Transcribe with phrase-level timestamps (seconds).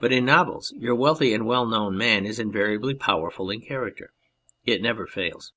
[0.00, 4.12] But in novels your wealthy and well known man is invariably powerful in character.
[4.64, 5.52] It never fails.